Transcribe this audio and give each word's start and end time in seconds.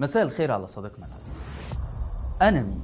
مساء 0.00 0.22
الخير 0.22 0.52
على 0.52 0.66
صديقنا 0.66 1.06
العزيز. 1.06 1.48
أنا 2.42 2.62
مين؟ 2.62 2.82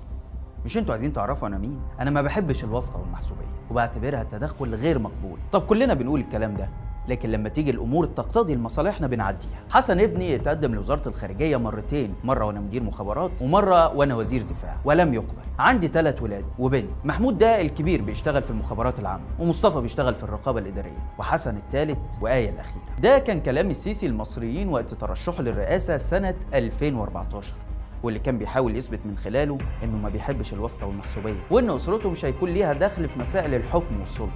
مش 0.64 0.78
أنتوا 0.78 0.92
عايزين 0.94 1.12
تعرفوا 1.12 1.48
أنا 1.48 1.58
مين؟ 1.58 1.80
أنا 2.00 2.10
ما 2.10 2.22
بحبش 2.22 2.64
الواسطة 2.64 3.00
والمحسوبية 3.00 3.46
وبعتبرها 3.70 4.22
تدخل 4.32 4.74
غير 4.74 4.98
مقبول. 4.98 5.38
طب 5.52 5.66
كلنا 5.66 5.94
بنقول 5.94 6.20
الكلام 6.20 6.56
ده. 6.56 6.68
لكن 7.08 7.30
لما 7.30 7.48
تيجي 7.48 7.70
الأمور 7.70 8.06
تقتضي 8.06 8.54
لمصالحنا 8.54 9.06
بنعديها. 9.06 9.60
حسن 9.70 10.00
ابني 10.00 10.34
اتقدم 10.34 10.74
لوزارة 10.74 11.08
الخارجية 11.08 11.56
مرتين 11.56 12.14
مرة 12.24 12.44
وأنا 12.44 12.60
مدير 12.60 12.82
مخابرات 12.82 13.30
ومرة 13.40 13.96
وأنا 13.96 14.14
وزير 14.16 14.42
دفاع 14.42 14.76
ولم 14.84 15.14
يقبل. 15.14 15.44
عندي 15.58 15.88
ثلاث 15.88 16.22
ولاد 16.22 16.44
وبنت. 16.58 16.88
محمود 17.04 17.38
ده 17.38 17.60
الكبير 17.60 18.02
بيشتغل 18.02 18.42
في 18.42 18.50
المخابرات 18.50 18.98
العامة 18.98 19.24
ومصطفى 19.38 19.80
بيشتغل 19.80 20.14
في 20.14 20.22
الرقابة 20.22 20.60
الإدارية 20.60 20.98
وحسن 21.18 21.56
الثالث 21.56 21.98
وآية 22.20 22.50
الأخيرة. 22.50 22.82
ده 23.02 23.18
كان 23.18 23.40
كلام 23.40 23.70
السيسي 23.70 24.06
المصريين 24.06 24.68
وقت 24.68 24.94
ترشحه 24.94 25.42
للرئاسة 25.42 25.98
سنة 25.98 26.34
2014 26.54 27.54
واللي 28.02 28.18
كان 28.18 28.38
بيحاول 28.38 28.76
يثبت 28.76 28.98
من 29.04 29.16
خلاله 29.16 29.58
إنه 29.84 29.96
ما 29.96 30.08
بيحبش 30.08 30.52
الواسطة 30.52 30.86
والمحسوبية 30.86 31.40
وإن 31.50 31.70
أسرته 31.70 32.10
مش 32.10 32.24
هيكون 32.24 32.50
ليها 32.50 32.72
دخل 32.72 33.08
في 33.08 33.18
مسائل 33.18 33.54
الحكم 33.54 34.00
والسلطة. 34.00 34.32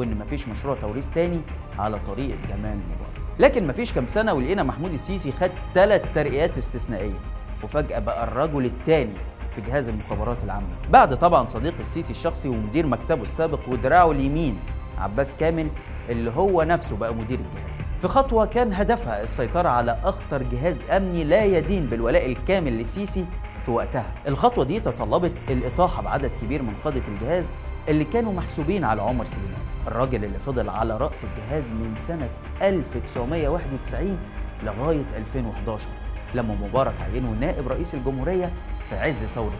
وإن 0.00 0.18
مفيش 0.18 0.48
مشروع 0.48 0.76
توريث 0.80 1.10
تاني 1.10 1.40
على 1.78 1.98
طريقه 2.06 2.38
جمال 2.48 2.76
مبارك. 2.76 3.20
لكن 3.38 3.66
مفيش 3.66 3.92
كام 3.92 4.06
سنة 4.06 4.32
ولقينا 4.32 4.62
محمود 4.62 4.92
السيسي 4.92 5.32
خد 5.32 5.50
ثلاث 5.74 6.02
ترقيات 6.14 6.58
استثنائية 6.58 7.18
وفجأة 7.64 7.98
بقى 7.98 8.24
الرجل 8.24 8.64
الثاني 8.64 9.12
في 9.54 9.60
جهاز 9.60 9.88
المخابرات 9.88 10.36
العامة. 10.44 10.66
بعد 10.90 11.18
طبعا 11.18 11.46
صديق 11.46 11.74
السيسي 11.80 12.10
الشخصي 12.10 12.48
ومدير 12.48 12.86
مكتبه 12.86 13.22
السابق 13.22 13.60
ودراعه 13.68 14.10
اليمين 14.10 14.58
عباس 14.98 15.34
كامل 15.40 15.68
اللي 16.08 16.30
هو 16.30 16.62
نفسه 16.62 16.96
بقى 16.96 17.14
مدير 17.14 17.38
الجهاز. 17.38 17.90
في 18.00 18.08
خطوة 18.08 18.46
كان 18.46 18.72
هدفها 18.72 19.22
السيطرة 19.22 19.68
على 19.68 19.98
أخطر 20.04 20.42
جهاز 20.42 20.82
أمني 20.90 21.24
لا 21.24 21.44
يدين 21.44 21.86
بالولاء 21.86 22.26
الكامل 22.26 22.72
للسيسي 22.72 23.24
في 23.64 23.70
وقتها. 23.70 24.06
الخطوة 24.28 24.64
دي 24.64 24.80
تطلبت 24.80 25.32
الإطاحة 25.50 26.02
بعدد 26.02 26.30
كبير 26.42 26.62
من 26.62 26.74
قادة 26.84 27.02
الجهاز 27.08 27.52
اللي 27.88 28.04
كانوا 28.04 28.32
محسوبين 28.32 28.84
على 28.84 29.02
عمر 29.02 29.24
سليمان 29.24 29.60
الراجل 29.86 30.24
اللي 30.24 30.38
فضل 30.38 30.68
على 30.68 30.96
رأس 30.96 31.24
الجهاز 31.24 31.64
من 31.72 31.94
سنة 31.98 32.28
1991 32.62 34.18
لغاية 34.62 35.04
2011 35.16 35.86
لما 36.34 36.54
مبارك 36.54 36.92
عينه 37.12 37.30
نائب 37.40 37.68
رئيس 37.68 37.94
الجمهورية 37.94 38.50
في 38.90 38.96
عز 38.96 39.24
ثورة 39.24 39.52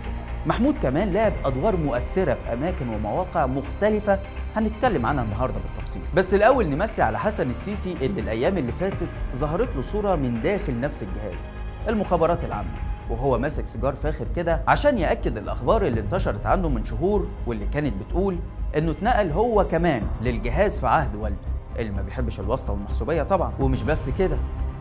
محمود 0.46 0.74
كمان 0.82 1.12
لعب 1.12 1.32
أدوار 1.44 1.76
مؤثرة 1.76 2.34
في 2.34 2.52
أماكن 2.52 2.88
ومواقع 2.88 3.46
مختلفة 3.46 4.18
هنتكلم 4.56 5.06
عنها 5.06 5.24
النهارده 5.24 5.54
بالتفصيل. 5.58 6.02
بس 6.14 6.34
الأول 6.34 6.68
نمسي 6.68 7.02
على 7.02 7.18
حسن 7.18 7.50
السيسي 7.50 7.92
اللي 8.02 8.20
الأيام 8.20 8.58
اللي 8.58 8.72
فاتت 8.72 9.08
ظهرت 9.36 9.76
له 9.76 9.82
صورة 9.82 10.16
من 10.16 10.42
داخل 10.42 10.80
نفس 10.80 11.02
الجهاز. 11.02 11.48
المخابرات 11.88 12.44
العامة. 12.44 12.68
وهو 13.10 13.38
ماسك 13.38 13.66
سيجار 13.68 13.94
فاخر 14.02 14.26
كده 14.36 14.60
عشان 14.68 14.98
يأكد 14.98 15.36
الأخبار 15.38 15.86
اللي 15.86 16.00
انتشرت 16.00 16.46
عنه 16.46 16.68
من 16.68 16.84
شهور 16.84 17.26
واللي 17.46 17.66
كانت 17.66 17.92
بتقول 18.02 18.36
إنه 18.76 18.90
اتنقل 18.90 19.30
هو 19.30 19.64
كمان 19.64 20.02
للجهاز 20.22 20.78
في 20.80 20.86
عهد 20.86 21.14
والده. 21.16 21.36
اللي 21.78 21.90
ما 21.92 22.02
بيحبش 22.02 22.40
الواسطة 22.40 22.72
والمحسوبية 22.72 23.22
طبعا. 23.22 23.52
ومش 23.60 23.82
بس 23.82 24.08
كده 24.18 24.36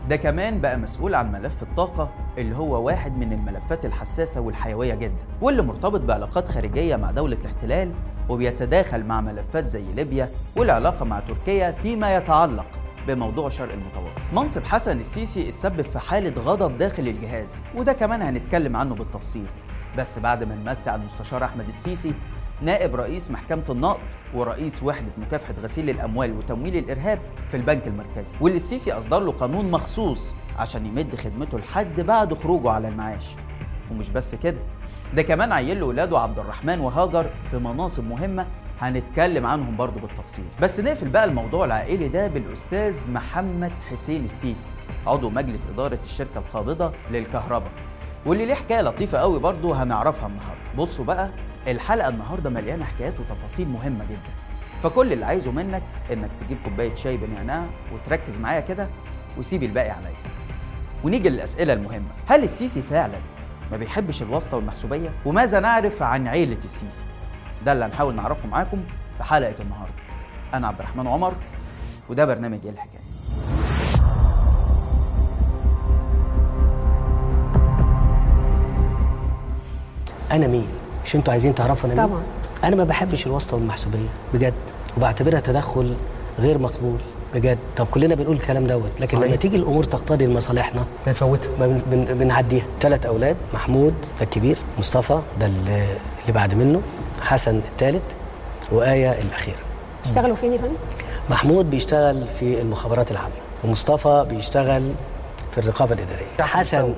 ده 0.08 0.16
كمان 0.16 0.60
بقى 0.60 0.76
مسؤول 0.78 1.14
عن 1.14 1.32
ملف 1.32 1.62
الطاقة 1.62 2.08
اللي 2.38 2.56
هو 2.56 2.82
واحد 2.86 3.16
من 3.18 3.32
الملفات 3.32 3.84
الحساسة 3.84 4.40
والحيوية 4.40 4.94
جدا 4.94 5.14
واللي 5.40 5.62
مرتبط 5.62 6.00
بعلاقات 6.00 6.48
خارجية 6.48 6.96
مع 6.96 7.10
دولة 7.10 7.36
الاحتلال 7.40 7.92
وبيتداخل 8.28 9.04
مع 9.04 9.20
ملفات 9.20 9.68
زي 9.68 9.82
ليبيا 9.96 10.28
والعلاقة 10.56 11.04
مع 11.04 11.20
تركيا 11.20 11.70
فيما 11.72 12.16
يتعلق 12.16 12.66
بموضوع 13.08 13.48
شرق 13.48 13.72
المتوسط. 13.72 14.32
منصب 14.32 14.64
حسن 14.64 15.00
السيسي 15.00 15.48
اتسبب 15.48 15.82
في 15.82 15.98
حالة 15.98 16.42
غضب 16.42 16.78
داخل 16.78 17.08
الجهاز 17.08 17.56
وده 17.74 17.92
كمان 17.92 18.22
هنتكلم 18.22 18.76
عنه 18.76 18.94
بالتفصيل. 18.94 19.46
بس 19.98 20.18
بعد 20.18 20.44
ما 20.44 20.54
نمسي 20.54 20.90
على 20.90 21.00
المستشار 21.00 21.44
أحمد 21.44 21.68
السيسي 21.68 22.14
نائب 22.62 22.96
رئيس 22.96 23.30
محكمة 23.30 23.64
النقد 23.68 24.00
ورئيس 24.34 24.82
وحدة 24.82 25.10
مكافحة 25.18 25.54
غسيل 25.62 25.90
الأموال 25.90 26.32
وتمويل 26.32 26.76
الإرهاب 26.76 27.18
في 27.50 27.56
البنك 27.56 27.86
المركزي. 27.86 28.34
واللي 28.40 28.58
السيسي 28.58 28.92
أصدر 28.92 29.20
له 29.20 29.32
قانون 29.32 29.70
مخصوص 29.70 30.34
عشان 30.58 30.86
يمد 30.86 31.14
خدمته 31.16 31.58
لحد 31.58 32.00
بعد 32.00 32.34
خروجه 32.34 32.70
على 32.70 32.88
المعاش. 32.88 33.26
ومش 33.90 34.10
بس 34.10 34.34
كده 34.34 34.58
ده 35.14 35.22
كمان 35.22 35.52
عيل 35.52 35.80
له 35.80 35.86
ولاده 35.86 36.18
عبد 36.18 36.38
الرحمن 36.38 36.80
وهاجر 36.80 37.30
في 37.50 37.58
مناصب 37.58 38.04
مهمة 38.04 38.46
هنتكلم 38.80 39.46
عنهم 39.46 39.76
برضه 39.76 40.00
بالتفصيل. 40.00 40.44
بس 40.62 40.80
نقفل 40.80 41.08
بقى 41.08 41.24
الموضوع 41.24 41.64
العائلي 41.64 42.08
ده 42.08 42.26
بالأستاذ 42.26 43.10
محمد 43.10 43.72
حسين 43.90 44.24
السيسي 44.24 44.68
عضو 45.06 45.30
مجلس 45.30 45.66
إدارة 45.66 45.98
الشركة 46.04 46.38
القابضة 46.38 46.92
للكهرباء. 47.10 47.70
واللي 48.26 48.46
ليه 48.46 48.54
حكاية 48.54 48.82
لطيفة 48.82 49.18
قوي 49.18 49.38
برضه 49.38 49.82
هنعرفها 49.82 50.26
النهارده. 50.26 50.60
بصوا 50.78 51.04
بقى 51.04 51.28
الحلقة 51.68 52.08
النهارده 52.08 52.50
مليانة 52.50 52.84
حكايات 52.84 53.14
وتفاصيل 53.20 53.68
مهمة 53.68 54.04
جدا. 54.04 54.30
فكل 54.82 55.12
اللي 55.12 55.24
عايزه 55.24 55.50
منك 55.50 55.82
إنك 56.12 56.30
تجيب 56.40 56.58
كوباية 56.64 56.94
شاي 56.94 57.16
بنعناع 57.16 57.64
وتركز 57.94 58.38
معايا 58.38 58.60
كده 58.60 58.88
وسيب 59.38 59.62
الباقي 59.62 59.90
عليا. 59.90 60.16
ونيجي 61.04 61.28
للأسئلة 61.28 61.72
المهمة. 61.72 62.08
هل 62.26 62.44
السيسي 62.44 62.82
فعلا 62.82 63.18
ما 63.70 63.76
بيحبش 63.76 64.22
الواسطة 64.22 64.56
والمحسوبية؟ 64.56 65.12
وماذا 65.24 65.60
نعرف 65.60 66.02
عن 66.02 66.28
عيلة 66.28 66.58
السيسي؟ 66.64 67.04
ده 67.64 67.72
اللي 67.72 67.84
هنحاول 67.84 68.14
نعرفه 68.14 68.48
معاكم 68.48 68.78
في 69.18 69.24
حلقة 69.24 69.54
النهارده. 69.60 69.94
أنا 70.54 70.68
عبد 70.68 70.78
الرحمن 70.80 71.06
عمر 71.06 71.34
وده 72.08 72.24
برنامج 72.24 72.58
إيه 72.64 72.70
الحكاية؟ 72.70 73.00
أنا 80.32 80.46
مين؟ 80.46 80.66
مش 81.04 81.14
أنتوا 81.16 81.32
عايزين 81.32 81.54
تعرفوا 81.54 81.90
أنا 81.90 82.00
مين؟ 82.00 82.08
طبعا. 82.08 82.22
أنا 82.64 82.76
ما 82.76 82.84
بحبش 82.84 83.26
الواسطة 83.26 83.56
والمحسوبية 83.56 84.08
بجد. 84.34 84.54
وبعتبرها 84.96 85.40
تدخل 85.40 85.94
غير 86.38 86.58
مقبول 86.58 86.98
بجد. 87.34 87.58
طب 87.76 87.86
كلنا 87.90 88.14
بنقول 88.14 88.36
الكلام 88.36 88.66
دوت 88.66 88.90
لكن 89.00 89.16
صحيح. 89.16 89.28
لما 89.28 89.36
تيجي 89.36 89.56
الأمور 89.56 89.84
تقتضي 89.84 90.26
لمصالحنا 90.26 90.84
بنفوتها 91.06 91.48
ما 91.60 91.66
بن- 91.66 91.80
بن- 91.90 92.18
بنعديها. 92.18 92.64
ثلاث 92.80 93.06
أولاد 93.06 93.36
محمود 93.54 93.94
ده 94.18 94.24
الكبير 94.24 94.58
مصطفى 94.78 95.20
ده 95.40 95.46
اللي 95.46 95.86
بعد 96.28 96.54
منه. 96.54 96.82
حسن 97.20 97.56
الثالث 97.56 98.02
وآية 98.72 99.20
الأخيرة. 99.20 99.58
بيشتغلوا 100.04 100.36
فين 100.36 100.52
يا 100.52 100.58
فندم؟ 100.58 100.74
محمود 101.30 101.70
بيشتغل 101.70 102.26
في 102.26 102.60
المخابرات 102.60 103.10
العامة 103.10 103.34
ومصطفى 103.64 104.26
بيشتغل 104.28 104.92
في 105.52 105.58
الرقابة 105.58 105.94
الإدارية. 105.94 106.36
تحت 106.38 106.56
حسن. 106.56 106.94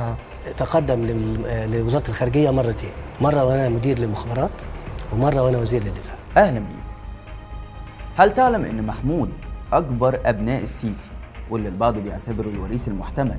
آه. 0.00 0.16
تقدم 0.56 1.36
آه، 1.46 1.66
لوزارة 1.66 2.08
الخارجية 2.08 2.50
مرتين 2.50 2.90
مرة 3.20 3.44
وأنا 3.44 3.68
مدير 3.68 3.98
للمخابرات 3.98 4.50
ومرة 5.12 5.42
وأنا 5.42 5.58
وزير 5.58 5.84
للدفاع. 5.84 6.14
أهلا 6.36 6.58
بيك. 6.58 6.82
هل 8.16 8.34
تعلم 8.34 8.64
إن 8.64 8.86
محمود 8.86 9.30
أكبر 9.72 10.20
أبناء 10.24 10.62
السيسي 10.62 11.10
واللي 11.50 11.68
البعض 11.68 11.94
بيعتبره 11.94 12.48
الوريث 12.48 12.88
المحتمل 12.88 13.36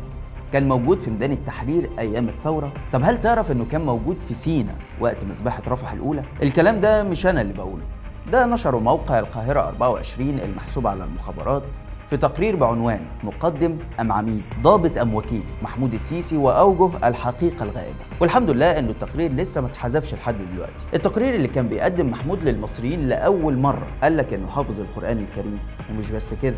كان 0.53 0.67
موجود 0.67 0.99
في 0.99 1.11
ميدان 1.11 1.31
التحرير 1.31 1.89
أيام 1.99 2.29
الثورة. 2.29 2.73
طب 2.93 3.01
هل 3.03 3.21
تعرف 3.21 3.51
إنه 3.51 3.65
كان 3.71 3.81
موجود 3.81 4.17
في 4.27 4.33
سينا 4.33 4.75
وقت 4.99 5.23
مذبحة 5.23 5.61
رفح 5.67 5.91
الأولى؟ 5.91 6.23
الكلام 6.43 6.81
ده 6.81 7.03
مش 7.03 7.25
أنا 7.25 7.41
اللي 7.41 7.53
بقوله. 7.53 7.83
ده 8.31 8.45
نشره 8.45 8.77
موقع 8.79 9.19
القاهرة 9.19 9.59
24 9.59 10.39
المحسوب 10.39 10.87
على 10.87 11.03
المخابرات 11.03 11.63
في 12.09 12.17
تقرير 12.17 12.55
بعنوان 12.55 12.99
مقدم 13.23 13.77
أم 13.99 14.11
عميد. 14.11 14.41
ضابط 14.61 14.97
أم 14.97 15.13
وكيل 15.15 15.43
محمود 15.61 15.93
السيسي 15.93 16.37
وأوجه 16.37 17.07
الحقيقة 17.07 17.63
الغائبة. 17.63 17.99
والحمد 18.19 18.49
لله 18.49 18.79
أنه 18.79 18.89
التقرير 18.91 19.31
لسه 19.31 19.61
ما 19.61 19.67
اتحذفش 19.67 20.13
لحد 20.13 20.35
دلوقتي. 20.53 20.85
التقرير 20.93 21.35
اللي 21.35 21.47
كان 21.47 21.67
بيقدم 21.67 22.09
محمود 22.09 22.43
للمصريين 22.43 23.07
لأول 23.07 23.57
مرة 23.57 23.87
قال 24.03 24.17
لك 24.17 24.33
أنه 24.33 24.47
حافظ 24.47 24.79
القرآن 24.79 25.17
الكريم. 25.17 25.59
ومش 25.91 26.11
بس 26.11 26.33
كده 26.33 26.55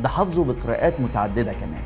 ده 0.00 0.08
حافظه 0.08 0.44
بقراءات 0.44 1.00
متعددة 1.00 1.52
كمان. 1.52 1.82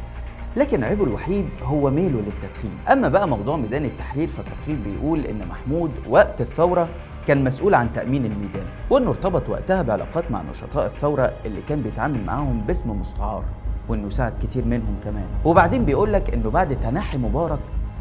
لكن 0.56 0.84
عيبه 0.84 1.04
الوحيد 1.04 1.48
هو 1.62 1.90
ميله 1.90 2.18
للتدخين. 2.20 2.70
أما 2.92 3.08
بقى 3.08 3.28
موضوع 3.28 3.56
ميدان 3.56 3.84
التحرير 3.84 4.28
فالتقرير 4.28 4.76
بيقول 4.84 5.20
إن 5.26 5.48
محمود 5.48 5.90
وقت 6.08 6.40
الثورة 6.40 6.88
كان 7.26 7.44
مسؤول 7.44 7.74
عن 7.74 7.88
تأمين 7.94 8.24
الميدان 8.26 8.64
وإنه 8.90 9.08
ارتبط 9.10 9.48
وقتها 9.48 9.82
بعلاقات 9.82 10.30
مع 10.30 10.42
نشطاء 10.50 10.86
الثورة 10.86 11.32
اللي 11.44 11.60
كان 11.68 11.82
بيتعامل 11.82 12.24
معاهم 12.24 12.60
باسم 12.66 13.00
مستعار 13.00 13.44
وإنه 13.88 14.10
ساعد 14.10 14.32
كتير 14.42 14.64
منهم 14.64 14.96
كمان. 15.04 15.24
وبعدين 15.44 15.84
بيقول 15.84 16.12
لك 16.12 16.34
إنه 16.34 16.50
بعد 16.50 16.76
تنحي 16.82 17.18
مبارك 17.18 17.58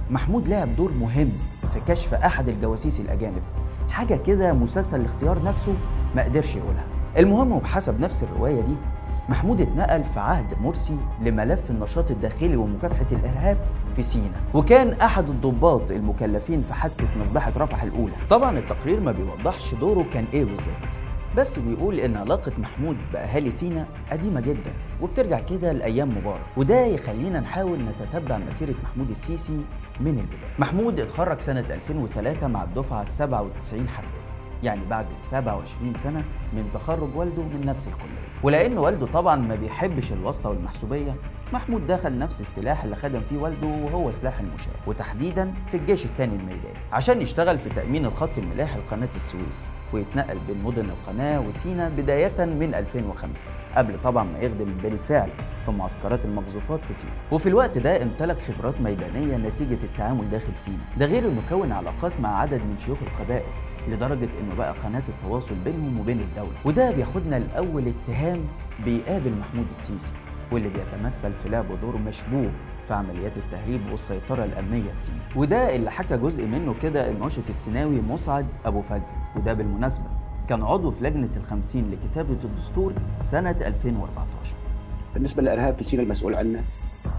محمود 0.10 0.48
لعب 0.48 0.68
دور 0.78 0.92
مهم 1.02 1.30
في 1.74 1.80
كشف 1.94 2.14
أحد 2.14 2.48
الجواسيس 2.48 3.00
الأجانب. 3.00 3.42
حاجة 3.90 4.16
كده 4.16 4.54
مسلسل 4.54 5.00
الاختيار 5.02 5.44
نفسه 5.46 5.74
ما 6.16 6.24
قدرش 6.24 6.56
يقولها. 6.56 6.84
المهم 7.18 7.52
وبحسب 7.52 8.00
نفس 8.00 8.24
الرواية 8.24 8.62
دي 8.62 8.76
محمود 9.32 9.62
اتنقل 9.62 10.04
في 10.04 10.20
عهد 10.20 10.46
مرسي 10.62 10.98
لملف 11.22 11.60
النشاط 11.70 12.12
الداخلي 12.12 12.56
ومكافحة 12.56 13.06
الإرهاب 13.12 13.58
في 13.96 14.04
سينا 14.04 14.42
وكان 14.54 14.94
أحد 14.94 15.30
الضباط 15.30 15.92
المكلفين 15.92 16.62
في 16.62 16.74
حادثة 16.74 17.20
مذبحة 17.20 17.52
رفح 17.58 17.84
الأولى. 17.84 18.14
طبعا 18.30 18.58
التقرير 18.58 19.00
ما 19.00 19.12
بيوضحش 19.12 19.74
دوره 19.76 20.06
كان 20.14 20.26
إيه 20.34 20.46
بالظبط 20.46 20.92
بس 21.38 21.60
بيقول 21.60 22.00
إن 22.00 22.18
علاقة 22.18 22.52
محمود 22.58 22.98
بأهالي 23.14 23.52
سينا 23.52 23.86
قديمة 24.12 24.42
جدا 24.42 24.72
وبترجع 25.02 25.40
كده 25.40 25.72
لأيام 25.72 26.18
مبارك 26.18 26.42
وده 26.58 26.86
يخلينا 26.86 27.40
نحاول 27.40 27.80
نتتبع 27.80 28.38
مسيرة 28.38 28.76
محمود 28.84 29.10
السيسي 29.10 29.62
من 30.00 30.08
البداية. 30.08 30.52
محمود 30.60 31.00
اتخرج 31.00 31.40
سنة 31.40 31.60
2003 31.70 32.48
مع 32.48 32.64
الدفعة 32.64 33.06
97 33.06 33.88
حربية 33.90 34.21
يعني 34.64 34.82
بعد 34.90 35.06
27 35.16 35.94
سنة 35.96 36.24
من 36.54 36.70
تخرج 36.74 37.16
والده 37.16 37.42
من 37.42 37.66
نفس 37.66 37.88
الكلية. 37.88 38.22
ولأن 38.44 38.78
والده 38.78 39.06
طبعا 39.08 39.36
ما 39.36 39.56
بيحبش 39.56 40.12
الواسطة 40.12 40.50
والمحسوبية 40.50 41.16
محمود 41.54 41.88
دخل 41.88 42.18
نفس 42.18 42.42
السلاح 42.42 42.84
اللي 42.84 42.96
خدم 42.96 43.22
فيه 43.30 43.38
والده 43.38 43.68
وهو 43.68 44.12
سلاح 44.12 44.40
المشاة 44.40 44.72
وتحديدا 44.88 45.54
في 45.72 45.78
الجيش 45.78 46.06
الثاني 46.06 46.36
الميداني 46.36 46.78
عشان 46.94 47.22
يشتغل 47.22 47.58
في 47.58 47.70
تأمين 47.70 48.06
الخط 48.06 48.30
الملاحي 48.38 48.80
لقناة 48.80 49.10
السويس 49.16 49.70
ويتنقل 49.94 50.38
بين 50.48 50.64
مدن 50.64 50.90
القناة 50.90 51.40
وسينا 51.40 51.90
بداية 51.90 52.46
من 52.46 52.76
2005 52.76 53.44
قبل 53.76 53.96
طبعا 54.04 54.24
ما 54.24 54.40
يخدم 54.40 54.74
بالفعل 54.84 55.30
في 55.66 55.72
معسكرات 55.72 56.20
المقذوفات 56.26 56.80
في 56.88 56.94
سينا. 56.94 57.14
وفي 57.32 57.50
الوقت 57.50 57.78
ده 57.78 58.04
امتلك 58.04 58.38
خبرات 58.42 58.82
ميدانية 58.82 59.38
نتيجة 59.38 59.78
التعامل 59.84 60.30
داخل 60.32 60.58
سينا. 60.58 60.78
ده 60.98 61.06
غير 61.06 61.26
إنه 61.30 61.42
كون 61.50 61.72
علاقات 61.72 62.12
مع 62.20 62.40
عدد 62.40 62.54
من 62.62 62.78
شيوخ 62.86 62.98
القبائل. 63.04 63.46
لدرجة 63.90 64.30
إنه 64.42 64.56
بقى 64.58 64.74
قناة 64.84 65.04
التواصل 65.10 65.56
بينهم 65.66 66.00
وبين 66.00 66.20
الدولة. 66.20 66.52
وده 66.66 66.92
بياخدنا 66.92 67.36
لأول 67.40 67.84
اتهام 67.88 68.40
بيقابل 68.86 69.32
محمود 69.40 69.66
السيسي 69.72 70.12
واللي 70.52 70.70
بيتمثل 70.70 71.32
في 71.44 71.50
لعبه 71.50 71.76
دور 71.76 71.98
مشبوه 71.98 72.52
في 72.88 72.94
عمليات 72.94 73.32
التهريب 73.38 73.82
والسيطرة 73.92 74.44
الأمنية 74.46 74.92
في 74.98 75.04
سينا 75.04 75.18
وده 75.36 75.76
اللي 75.76 75.92
حكى 75.92 76.18
جزء 76.18 76.46
منه 76.46 76.76
كده 76.82 77.10
الناشط 77.12 77.44
السيناوي 77.50 78.02
مسعد 78.10 78.46
أبو 78.66 78.82
فجر. 78.82 79.02
وده 79.36 79.54
بالمناسبة 79.54 80.06
كان 80.50 80.64
عضو 80.64 80.92
في 80.92 81.04
لجنة 81.04 81.30
الخمسين 81.38 81.92
لكتابة 81.92 82.38
الدستور 82.44 82.94
سنة 83.22 83.52
2014 83.52 84.56
بالنسبة 85.14 85.42
للإرهاب 85.42 85.78
في 85.78 85.84
سيناء 85.84 86.06
المسؤول 86.06 86.36
عنه 86.36 86.60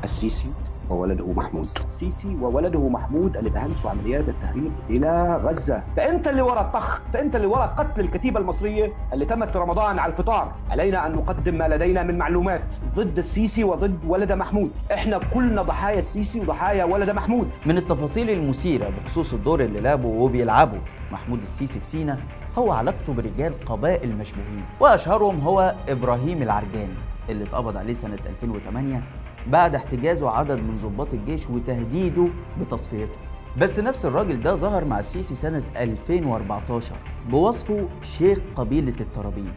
السيسي 0.04 0.46
وولده 0.90 1.32
محمود. 1.32 1.66
السيسي 1.84 2.36
وولده 2.40 2.88
محمود 2.88 3.36
اللي 3.36 3.50
بهندسوا 3.50 3.90
عمليات 3.90 4.28
التهريب 4.28 4.72
إلى 4.90 5.40
غزة. 5.44 5.82
فأنت 5.96 6.28
اللي 6.28 6.42
ورا 6.42 6.60
الطخ 6.60 7.02
فأنت 7.12 7.36
اللي 7.36 7.46
ورا 7.46 7.66
قتل 7.66 8.00
الكتيبة 8.00 8.40
المصرية 8.40 8.92
اللي 9.12 9.24
تمت 9.24 9.50
في 9.50 9.58
رمضان 9.58 9.98
على 9.98 10.12
الفطار. 10.12 10.52
علينا 10.70 11.06
أن 11.06 11.12
نقدم 11.12 11.58
ما 11.58 11.68
لدينا 11.68 12.02
من 12.02 12.18
معلومات 12.18 12.62
ضد 12.94 13.18
السيسي 13.18 13.64
وضد 13.64 13.98
ولد 14.06 14.32
محمود. 14.32 14.70
إحنا 14.92 15.18
كلنا 15.34 15.62
ضحايا 15.62 15.98
السيسي 15.98 16.40
وضحايا 16.40 16.84
ولد 16.84 17.10
محمود. 17.10 17.48
من 17.66 17.76
التفاصيل 17.78 18.30
المثيرة 18.30 18.90
بخصوص 18.90 19.32
الدور 19.32 19.60
اللي 19.60 19.80
لعبه 19.80 20.08
وبيلعبه 20.08 20.78
محمود 21.12 21.42
السيسي 21.42 21.80
في 21.80 21.86
سينا 21.86 22.18
هو 22.58 22.72
علاقته 22.72 23.12
برجال 23.12 23.64
قبائل 23.64 24.16
مشبوهين 24.16 24.64
وأشهرهم 24.80 25.40
هو 25.40 25.74
إبراهيم 25.88 26.42
العرجاني 26.42 26.94
اللي 27.28 27.44
اتقبض 27.44 27.76
عليه 27.76 27.94
سنة 27.94 28.18
2008 28.26 29.02
بعد 29.46 29.74
احتجازه 29.74 30.30
عدد 30.30 30.58
من 30.58 30.78
ضباط 30.82 31.08
الجيش 31.12 31.50
وتهديده 31.50 32.28
بتصفيته. 32.60 33.12
بس 33.58 33.78
نفس 33.78 34.06
الراجل 34.06 34.42
ده 34.42 34.54
ظهر 34.54 34.84
مع 34.84 34.98
السيسي 34.98 35.34
سنة 35.34 35.62
2014 35.76 36.94
بوصفه 37.28 37.88
شيخ 38.18 38.38
قبيلة 38.56 38.94
الترابين 39.00 39.52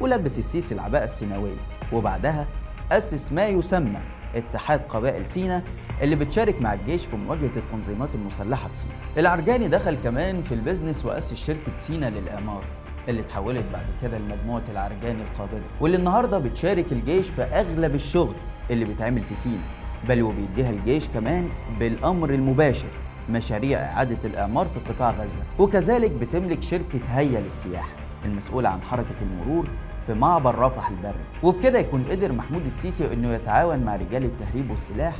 ولبس 0.00 0.38
السيسي 0.38 0.74
العباءة 0.74 1.04
السيناوية 1.04 1.56
وبعدها 1.92 2.46
أسس 2.92 3.32
ما 3.32 3.46
يسمى 3.46 4.00
اتحاد 4.34 4.80
قبائل 4.88 5.26
سينا 5.26 5.62
اللي 6.02 6.16
بتشارك 6.16 6.62
مع 6.62 6.74
الجيش 6.74 7.04
في 7.06 7.16
مواجهة 7.16 7.50
التنظيمات 7.56 8.08
المسلحة 8.14 8.68
في 8.68 8.74
سينا. 8.76 8.92
العرجاني 9.18 9.68
دخل 9.68 9.96
كمان 10.04 10.42
في 10.42 10.54
البيزنس 10.54 11.04
وأسس 11.04 11.34
شركة 11.46 11.72
سينا 11.78 12.10
للإعمار 12.10 12.62
اللي 13.08 13.20
اتحولت 13.20 13.64
بعد 13.72 13.86
كده 14.02 14.18
لمجموعة 14.18 14.62
العرجاني 14.72 15.22
القابضة 15.22 15.62
واللي 15.80 15.96
النهاردة 15.96 16.38
بتشارك 16.38 16.92
الجيش 16.92 17.28
في 17.28 17.42
أغلب 17.42 17.94
الشغل 17.94 18.34
اللي 18.70 18.84
بيتعمل 18.84 19.22
في 19.22 19.34
سينا 19.34 19.62
بل 20.08 20.22
وبيديها 20.22 20.70
الجيش 20.70 21.08
كمان 21.08 21.48
بالأمر 21.80 22.30
المباشر 22.30 22.88
مشاريع 23.30 23.78
إعادة 23.78 24.16
الإعمار 24.24 24.66
في 24.66 24.92
قطاع 24.92 25.10
غزة. 25.10 25.40
وكذلك 25.58 26.10
بتملك 26.10 26.62
شركة 26.62 27.00
هيا 27.10 27.40
للسياحة 27.40 27.88
المسؤولة 28.24 28.68
عن 28.68 28.82
حركة 28.82 29.14
المرور 29.22 29.68
في 30.06 30.14
معبر 30.14 30.58
رفح 30.58 30.88
البري 30.88 31.24
وبكده 31.42 31.78
يكون 31.78 32.04
قدر 32.10 32.32
محمود 32.32 32.66
السيسي 32.66 33.12
إنه 33.12 33.34
يتعاون 33.34 33.78
مع 33.78 33.96
رجال 33.96 34.24
التهريب 34.24 34.70
والسلاح 34.70 35.14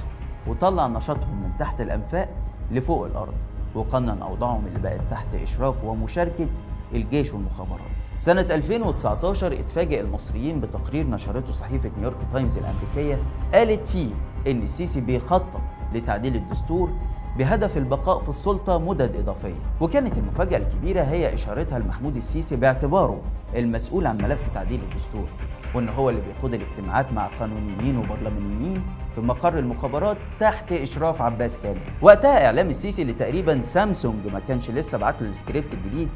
وطلع 0.46 0.86
نشاطهم 0.86 1.42
من 1.42 1.50
تحت 1.58 1.80
الأنفاق 1.80 2.28
لفوق 2.72 3.06
الأرض 3.06 3.34
وقنن 3.74 4.22
أوضاعهم 4.22 4.66
اللي 4.66 4.78
بقت 4.78 5.00
تحت 5.10 5.26
إشراف 5.42 5.84
ومشاركة 5.84 6.46
الجيش 6.94 7.32
والمخابرات. 7.32 7.80
سنة 8.20 8.40
2019 8.40 9.52
اتفاجئ 9.52 10.00
المصريين 10.00 10.60
بتقرير 10.60 11.06
نشرته 11.06 11.52
صحيفة 11.52 11.90
نيويورك 11.96 12.16
تايمز 12.32 12.56
الأمريكية 12.56 13.22
قالت 13.54 13.88
فيه 13.88 14.10
إن 14.46 14.62
السيسي 14.62 15.00
بيخطط 15.00 15.60
لتعديل 15.94 16.36
الدستور 16.36 16.90
بهدف 17.38 17.76
البقاء 17.76 18.22
في 18.22 18.28
السلطة 18.28 18.78
مدد 18.78 19.16
إضافية. 19.16 19.54
وكانت 19.80 20.18
المفاجأة 20.18 20.58
الكبيرة 20.58 21.02
هي 21.02 21.34
إشارتها 21.34 21.78
لمحمود 21.78 22.16
السيسي 22.16 22.56
باعتباره 22.56 23.20
المسؤول 23.56 24.06
عن 24.06 24.16
ملف 24.16 24.54
تعديل 24.54 24.80
الدستور 24.92 25.26
وإن 25.74 25.88
هو 25.88 26.10
اللي 26.10 26.20
بيقود 26.20 26.54
الاجتماعات 26.54 27.12
مع 27.12 27.26
قانونيين 27.40 27.96
وبرلمانيين 27.98 28.82
في 29.14 29.20
مقر 29.20 29.58
المخابرات 29.58 30.16
تحت 30.40 30.72
إشراف 30.72 31.22
عباس 31.22 31.58
كامل. 31.62 31.80
وقتها 32.02 32.46
إعلام 32.46 32.68
السيسي 32.68 33.02
اللي 33.02 33.12
تقريبا 33.12 33.62
سامسونج 33.62 34.26
ما 34.32 34.40
كانش 34.48 34.70
لسه 34.70 34.98
بعت 34.98 35.22
له 35.22 35.28
السكريبت 35.30 35.72
الجديد 35.74 36.08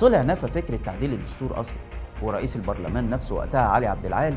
طلع 0.00 0.22
نفى 0.22 0.46
فكرة 0.48 0.78
تعديل 0.84 1.12
الدستور 1.12 1.60
أصلا. 1.60 1.74
ورئيس 2.22 2.56
البرلمان 2.56 3.10
نفسه 3.10 3.34
وقتها 3.34 3.60
علي 3.60 3.86
عبد 3.86 4.04
العال 4.04 4.34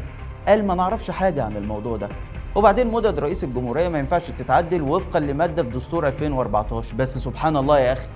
قال 0.47 0.67
ما 0.67 0.75
نعرفش 0.75 1.11
حاجة 1.11 1.43
عن 1.43 1.55
الموضوع 1.57 1.97
ده. 1.97 2.09
وبعدين 2.55 2.91
مدد 2.91 3.19
رئيس 3.19 3.43
الجمهورية 3.43 3.87
ما 3.87 3.99
ينفعش 3.99 4.31
تتعدل 4.31 4.81
وفقا 4.81 5.19
لمادة 5.19 5.63
في 5.63 5.69
دستور 5.69 6.07
2014 6.07 6.95
بس 6.95 7.17
سبحان 7.17 7.57
الله 7.57 7.79
يا 7.79 7.93
أخي 7.93 8.07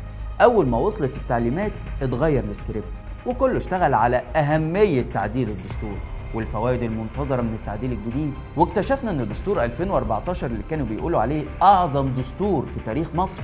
أول 0.42 0.68
ما 0.68 0.78
وصلت 0.78 1.16
التعليمات 1.18 1.72
اتغير 2.02 2.44
السكريبت 2.44 2.88
وكله 3.26 3.58
اشتغل 3.58 3.94
على 3.94 4.18
أهمية 4.36 5.06
تعديل 5.14 5.50
الدستور. 5.50 5.98
والفوائد 6.34 6.84
المنتظرة 6.84 7.42
من 7.42 7.54
التعديل 7.62 7.92
الجديد. 7.92 8.34
واكتشفنا 8.58 9.12
إن 9.12 9.30
دستور 9.30 9.64
2014 9.64 10.48
اللي 10.48 10.64
كانوا 10.70 10.86
بيقولوا 10.86 11.20
عليه 11.20 11.44
أعظم 11.62 12.10
دستور 12.18 12.66
في 12.74 12.80
تاريخ 12.86 13.08
مصر 13.16 13.42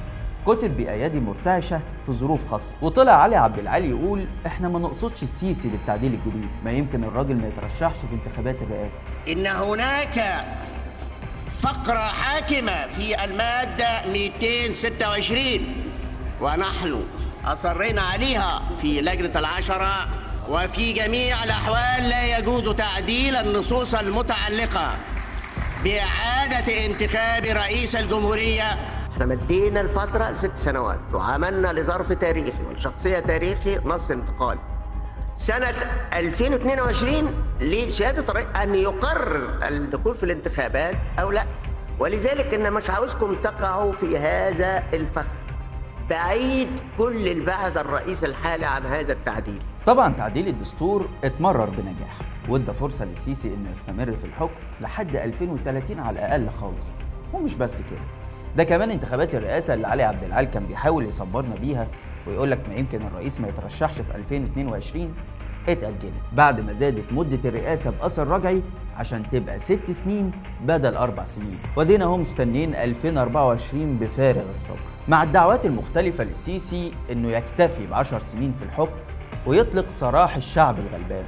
كتب 0.48 0.78
بأيادي 0.78 1.20
مرتعشة 1.20 1.80
في 2.06 2.12
ظروف 2.12 2.40
خاصة. 2.52 2.76
وطلع 2.82 3.12
علي 3.12 3.36
عبد 3.36 3.60
العالي 3.60 3.90
يقول 3.90 4.26
إحنا 4.46 4.68
ما 4.70 4.80
نقصدش 4.80 5.24
السيسي 5.24 5.68
بالتعديل 5.68 6.14
الجديد 6.14 6.50
ما 6.66 6.72
يمكن 6.72 7.04
الراجل 7.04 7.36
ما 7.36 7.48
يترشحش 7.48 7.98
في 7.98 8.16
انتخابات 8.28 8.56
الرئاسة. 8.62 8.98
إن 9.28 9.48
هناك 9.48 10.44
فقرة 11.62 12.00
حاكمة 12.00 12.88
في 12.88 13.24
المادة 13.26 14.12
226 14.14 15.46
ونحن 16.42 17.04
أصرينا 17.46 18.02
عليها 18.02 18.62
في 18.82 19.02
لجنة 19.02 19.40
العشرة 19.40 20.08
وفي 20.50 20.94
جميع 20.94 21.44
الأحوال 21.44 22.10
لا 22.10 22.38
يجوز 22.38 22.70
تعديل 22.76 23.36
النصوص 23.36 23.96
المتعلقة 23.96 24.92
بإعادة 25.84 26.86
انتخاب 26.86 27.46
رئيس 27.46 27.96
الجمهورية 27.96 28.78
إحنا 29.24 29.36
مدينا 29.36 29.82
الفترة 29.82 30.32
لست 30.32 30.52
سنوات. 30.58 31.00
وعملنا 31.14 31.74
لظرف 31.74 32.12
تاريخي 32.12 32.64
ولشخصية 32.70 33.20
تاريخي 33.20 33.78
نص 33.86 34.12
انتقالي 34.12 34.60
سنة 35.36 35.74
2022 36.14 37.34
لسيادة 37.62 38.24
الرئيس 38.30 38.48
أن 38.56 38.76
يقرر 38.76 39.68
الدخول 39.68 40.16
في 40.16 40.24
الانتخابات 40.24 40.96
أو 41.20 41.32
لا. 41.32 41.44
ولذلك 42.00 42.54
أنا 42.54 42.70
مش 42.70 42.90
عاوزكم 42.90 43.36
تقعوا 43.36 43.94
في 43.94 44.18
هذا 44.18 44.84
الفخ. 44.94 45.26
بعيد 46.10 46.70
كل 46.98 47.28
البعد 47.28 47.78
الرئيس 47.78 48.24
الحالي 48.24 48.66
عن 48.66 48.86
هذا 48.86 49.14
التعديل. 49.14 49.62
طبعا 49.86 50.14
تعديل 50.14 50.48
الدستور 50.48 51.10
اتمرر 51.24 51.70
بنجاح. 51.70 52.20
وادى 52.50 52.74
فرصة 52.74 53.06
للسيسي 53.06 53.48
إنه 53.48 53.72
يستمر 53.72 54.18
في 54.22 54.28
الحكم 54.28 54.54
لحد 54.82 55.16
2030 55.16 56.00
على 56.00 56.20
الأقل 56.20 56.50
خالص. 56.62 56.86
ومش 57.34 57.56
بس 57.56 57.78
كده. 57.78 58.23
ده 58.58 58.64
كمان 58.64 58.92
انتخابات 58.92 59.36
الرئاسة 59.36 59.74
اللي 59.74 59.88
علي 59.88 60.04
عبد 60.04 60.24
العال 60.24 60.46
كان 60.46 60.66
بيحاول 60.66 61.06
يصبرنا 61.06 61.56
بيها 61.56 61.88
ويقول 62.28 62.52
لك 62.52 62.60
ما 62.70 62.76
يمكن 62.76 63.02
الرئيس 63.02 63.40
ما 63.42 63.48
يترشحش 63.48 63.96
في 63.96 64.16
2022 64.16 65.14
اتأجلت. 65.70 66.14
بعد 66.34 66.60
ما 66.62 66.74
زادت 66.74 67.04
مدة 67.14 67.50
الرئاسة 67.50 67.92
بأثر 67.92 68.28
رجعي 68.28 68.62
عشان 68.98 69.24
تبقى 69.32 69.60
ست 69.60 69.92
سنين 69.92 70.32
بدل 70.66 70.96
أربع 70.96 71.24
سنين. 71.24 71.58
ودينا 71.76 72.06
هم 72.06 72.22
مستنيين 72.22 72.76
2024 72.76 73.98
بفارغ 73.98 74.50
الصبر. 74.50 74.78
مع 75.08 75.24
الدعوات 75.24 75.66
المختلفة 75.66 76.24
للسيسي 76.24 76.94
إنه 77.12 77.30
يكتفي 77.30 77.88
بعشر 77.88 78.20
سنين 78.20 78.54
في 78.60 78.66
الحكم 78.66 78.96
ويطلق 79.46 79.90
سراح 79.90 80.36
الشعب 80.36 80.80
الغلبان. 80.80 81.24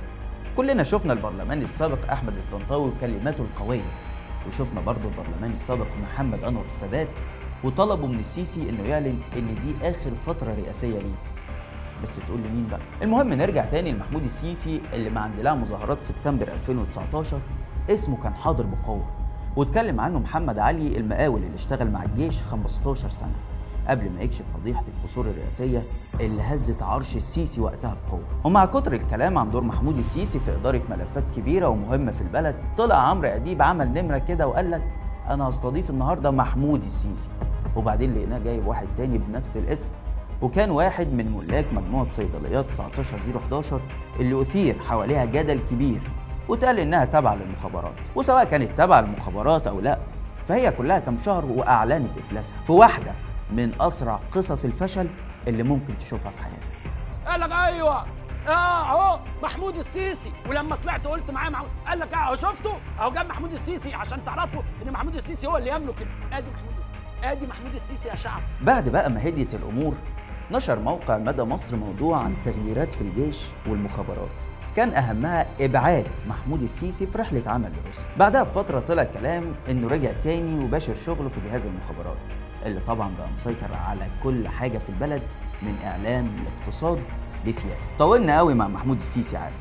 كلنا 0.58 0.84
شفنا 0.84 1.14
البرلمان 1.14 1.62
السابق 1.62 2.12
أحمد 2.12 2.34
الطنطاوي 2.34 2.90
وكلماته 2.90 3.42
القوية. 3.42 3.82
وشفنا 4.48 4.82
برضه 4.82 5.02
البرلمان 5.10 5.52
السابق 5.52 5.86
محمد 6.04 6.44
أنور 6.44 6.66
السادات 6.66 7.08
وطلبوا 7.64 8.08
من 8.08 8.20
السيسي 8.20 8.70
إنه 8.70 8.84
يعلن 8.84 9.20
إن 9.38 9.56
دي 9.64 9.90
آخر 9.90 10.12
فترة 10.26 10.54
رئاسية 10.54 11.00
ليه. 11.00 11.16
بس 12.04 12.16
تقول 12.16 12.40
لي 12.42 12.50
مين 12.50 12.68
بقى؟ 12.72 12.80
المهم 13.02 13.34
نرجع 13.34 13.66
تاني 13.66 13.92
لمحمود 13.92 14.24
السيسي 14.24 14.82
اللي 14.94 15.10
مع 15.10 15.26
اندلاع 15.26 15.56
مظاهرات 15.56 15.98
سبتمبر 16.04 16.48
2019 16.48 17.40
اسمه 17.90 18.18
كان 18.24 18.34
حاضر 18.34 18.66
بقوة 18.66 19.06
واتكلم 19.56 20.00
عنه 20.00 20.20
محمد 20.20 20.60
علي 20.60 20.98
المقاول 20.98 21.44
اللي 21.44 21.56
اشتغل 21.56 21.92
مع 21.92 22.04
الجيش 22.04 22.42
15 22.42 23.10
سنة. 23.10 23.36
قبل 23.88 24.10
ما 24.12 24.22
يكشف 24.22 24.44
فضيحة 24.54 24.84
القصور 24.98 25.26
الرئاسية 25.26 25.80
اللي 26.20 26.42
هزت 26.42 26.84
عرش 26.84 27.16
السيسي 27.16 27.62
وقتها 27.62 27.96
بقوة. 28.08 28.24
ومع 28.44 28.66
كتر 28.66 28.94
الكلام 28.94 29.38
عن 29.38 29.52
دور 29.52 29.64
محمود 29.64 29.98
السيسي 29.98 30.40
في 30.40 30.56
إدارة 30.56 30.82
ملفات 30.90 31.24
كبيرة 31.36 31.68
ومهمة 31.68 32.12
في 32.12 32.22
البلد 32.22 32.56
طلع 32.78 32.96
عمرو 32.96 33.28
أديب 33.28 33.62
عمل 33.62 33.94
نمرة 33.94 34.18
كده 34.18 34.48
وقال 34.48 34.72
لك 34.72 34.84
أنا 35.30 35.50
هستضيف 35.50 35.90
النهاردة 35.90 36.32
محمود 36.32 36.84
السيسي. 36.84 37.30
وبعدين 37.76 38.16
لقيناه 38.16 38.40
جايب 38.40 38.68
واحد 38.68 38.88
تاني 38.98 39.18
بنفس 39.18 39.58
الاسم. 39.58 39.90
وكان 40.42 40.72
واحد 40.72 41.08
من 41.08 41.44
ملاك 41.48 41.66
مجموعة 41.74 42.12
صيدليات 42.12 42.66
19011 42.66 43.80
اللي 44.20 44.42
أثير 44.42 44.80
حواليها 44.80 45.26
جدل 45.26 45.60
كبير 45.72 46.02
واتقال 46.50 46.80
إنها 46.80 47.06
تابعة 47.06 47.36
للمخابرات. 47.36 47.94
وسواء 48.16 48.44
كانت 48.44 48.70
تابعة 48.78 49.02
للمخابرات 49.02 49.68
أو 49.68 49.80
لأ 49.80 50.00
فهي 50.48 50.72
كلها 50.72 51.00
كام 51.00 51.18
شهر 51.26 51.46
وأعلنت 51.46 52.12
إفلاسها. 52.18 52.56
في 52.68 52.72
واحدة 52.72 53.12
من 53.52 53.82
أسرع 53.82 54.20
قصص 54.32 54.66
الفشل 54.66 55.08
اللي 55.48 55.64
ممكن 55.64 55.98
تشوفها 55.98 56.32
في 56.32 56.44
حياتك. 56.44 56.96
قال 57.28 57.40
لك 57.40 57.52
أيوه. 57.52 58.06
آه 58.48 58.52
أهو 58.52 59.20
محمود 59.44 59.78
السيسي. 59.78 60.32
ولما 60.50 60.76
طلعت 60.76 61.08
قلت 61.08 61.32
معاه 61.32 61.50
محمود 61.50 61.70
قال 61.88 62.00
لك 62.00 62.14
اهو 62.14 62.36
شفته؟ 62.36 62.78
أهو 63.00 63.12
جاب 63.12 63.26
محمود 63.26 63.52
السيسي 63.52 63.94
عشان 63.94 64.24
تعرفوا 64.24 64.62
إن 64.86 64.92
محمود 64.92 65.16
السيسي 65.16 65.48
هو 65.48 65.58
اللي 65.58 65.70
يملك 65.70 66.08
آدي 66.34 66.48
محمود 66.52 66.74
السيسي. 66.78 66.96
آدي 67.24 67.48
محمود 67.48 67.74
السيسي 67.74 68.08
يا 68.08 68.16
شعب. 68.16 68.42
بعد 68.62 68.90
بقى 68.90 69.10
ما 69.10 69.28
هديت 69.28 69.56
الأمور 69.56 69.94
نشر 70.52 70.80
موقع 70.80 71.18
مدى 71.18 71.44
مصر 71.44 71.76
موضوع 71.76 72.18
عن 72.18 72.36
تغييرات 72.46 72.94
في 72.94 73.02
الجيش 73.02 73.42
والمخابرات. 73.68 74.30
كان 74.76 74.94
أهمها 74.94 75.46
إبعاد 75.60 76.06
محمود 76.28 76.62
السيسي 76.62 77.08
في 77.08 77.18
رحلة 77.18 77.52
عمل 77.52 77.72
لروسيا. 77.84 78.06
بعدها 78.18 78.44
بفترة 78.44 78.80
طلع 78.80 79.04
كلام 79.04 79.54
إنه 79.70 79.88
رجع 79.88 80.12
تاني 80.24 80.66
وباشر 80.66 80.96
شغله 81.06 81.30
في 81.30 81.50
جهاز 81.50 81.66
المخابرات. 81.66 82.18
اللي 82.66 82.80
طبعا 82.88 83.12
بقى 83.20 83.28
مسيطر 83.34 83.74
على 83.88 84.08
كل 84.24 84.48
حاجة 84.48 84.78
في 84.78 84.90
البلد 84.90 85.22
من 85.62 85.76
إعلام 85.86 86.30
لاقتصاد 86.46 87.00
لسياسة. 87.46 87.90
طولنا 88.00 88.38
قوي 88.38 88.54
مع 88.54 88.68
محمود 88.68 88.98
السيسي 88.98 89.38
عارف. 89.38 89.56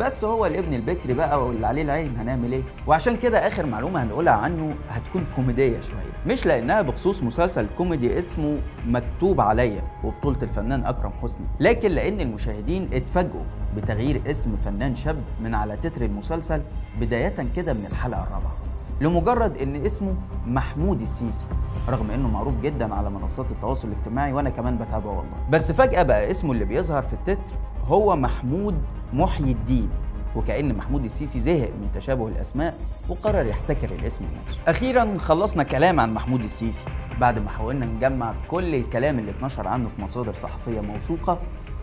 بس 0.00 0.24
هو 0.24 0.46
الابن 0.46 0.74
البكري 0.74 1.12
بقى 1.14 1.46
واللي 1.46 1.66
عليه 1.66 1.82
العين 1.82 2.16
هنعمل 2.16 2.52
إيه؟ 2.52 2.62
وعشان 2.86 3.16
كده 3.16 3.48
آخر 3.48 3.66
معلومة 3.66 4.02
هنقولها 4.02 4.32
عنه 4.32 4.74
هتكون 4.90 5.26
كوميدية 5.36 5.80
شوية. 5.80 6.32
مش 6.34 6.46
لأنها 6.46 6.82
بخصوص 6.82 7.22
مسلسل 7.22 7.66
كوميدي 7.78 8.18
اسمه 8.18 8.58
مكتوب 8.86 9.40
عليا 9.40 9.82
وبطولة 10.04 10.36
الفنان 10.42 10.86
أكرم 10.86 11.10
حسني 11.22 11.46
لكن 11.60 11.90
لأن 11.90 12.20
المشاهدين 12.20 12.88
اتفاجئوا 12.92 13.44
بتغيير 13.76 14.20
اسم 14.26 14.56
فنان 14.64 14.96
شاب 14.96 15.16
من 15.42 15.54
على 15.54 15.76
تتر 15.76 16.02
المسلسل 16.04 16.62
بداية 17.00 17.34
كده 17.56 17.72
من 17.72 17.86
الحلقة 17.90 18.22
الرابعة. 18.22 18.52
لمجرد 19.00 19.56
إن 19.56 19.76
اسمه 19.86 20.14
محمود 20.46 21.00
السيسي 21.00 21.46
رغم 21.88 22.10
إنه 22.10 22.28
معروف 22.28 22.60
جدا 22.60 22.94
على 22.94 23.10
منصات 23.10 23.50
التواصل 23.50 23.88
الاجتماعي 23.88 24.32
وأنا 24.32 24.50
كمان 24.50 24.76
بتابعه 24.76 25.08
والله 25.18 25.36
بس 25.50 25.72
فجأة 25.72 26.02
بقى 26.02 26.30
اسمه 26.30 26.52
اللي 26.52 26.64
بيظهر 26.64 27.02
في 27.02 27.12
التتر 27.12 27.54
هو 27.86 28.16
محمود 28.16 28.74
محيي 29.12 29.52
الدين 29.52 29.88
وكأن 30.36 30.74
محمود 30.74 31.04
السيسي 31.04 31.40
زهق 31.40 31.68
من 31.80 31.88
تشابه 31.94 32.28
الأسماء 32.28 32.74
وقرر 33.08 33.46
يحتكر 33.46 33.88
الاسم 34.00 34.24
لنفسه. 34.24 34.58
أخيرا 34.68 35.18
خلصنا 35.18 35.62
كلام 35.62 36.00
عن 36.00 36.14
محمود 36.14 36.44
السيسي 36.44 36.84
بعد 37.20 37.38
ما 37.38 37.50
حاولنا 37.50 37.86
نجمع 37.86 38.34
كل 38.48 38.74
الكلام 38.74 39.18
اللي 39.18 39.30
اتنشر 39.30 39.68
عنه 39.68 39.88
في 39.88 40.02
مصادر 40.02 40.34
صحفية 40.34 40.80
موثوقة 40.80 41.38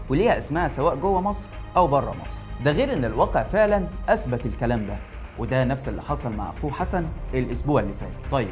وليها 0.10 0.38
اسمها 0.38 0.68
سواء 0.68 0.96
جوه 0.96 1.22
مصر 1.22 1.48
أو 1.78 1.88
بره 1.88 2.16
مصر. 2.26 2.42
ده 2.66 2.72
غير 2.72 2.94
إن 2.94 3.06
الواقع 3.06 3.44
فعلا 3.44 3.88
أثبت 4.10 4.46
الكلام 4.46 4.88
ده 4.88 4.98
وده 5.40 5.64
نفس 5.64 5.88
اللي 5.88 6.02
حصل 6.02 6.36
مع 6.36 6.50
أخوه 6.50 6.72
حسن 6.72 7.06
الأسبوع 7.34 7.82
اللي 7.82 7.94
فات. 8.00 8.32
طيب 8.32 8.48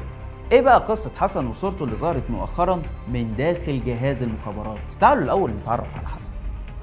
إيه 0.52 0.62
بقى 0.62 0.80
قصة 0.80 1.12
حسن 1.18 1.48
وصورته 1.48 1.84
اللي 1.86 1.96
ظهرت 1.96 2.24
مؤخرا 2.30 2.82
من 3.14 3.36
داخل 3.38 3.84
جهاز 3.86 4.24
المخابرات؟ 4.24 4.78
تعالوا 5.02 5.24
الأول 5.24 5.52
نتعرف 5.52 5.98
على 5.98 6.08
حسن. 6.08 6.32